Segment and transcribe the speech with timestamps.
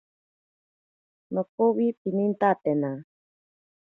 [1.33, 2.91] Nokowi pinintatena.